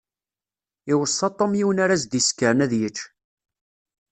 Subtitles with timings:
[0.91, 2.99] Iweṣṣa Tom yiwen ara s-d-isekren ad yečč.